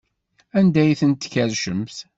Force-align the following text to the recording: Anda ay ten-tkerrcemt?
Anda 0.57 0.79
ay 0.83 0.93
ten-tkerrcemt? 0.99 1.97